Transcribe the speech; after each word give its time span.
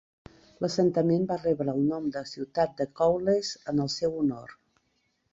L'assentament 0.63 1.25
va 1.31 1.35
rebre 1.41 1.67
el 1.75 1.83
nom 1.91 2.07
de 2.15 2.23
ciutat 2.29 2.73
de 2.79 2.87
Cowles 3.01 3.51
en 3.73 3.83
el 3.85 3.91
seu 3.97 4.17
honor. 4.23 4.57